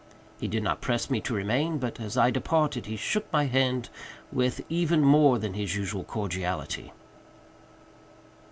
[0.39, 3.89] He did not press me to remain, but, as I departed, he shook my hand
[4.31, 6.91] with even more than his usual cordiality.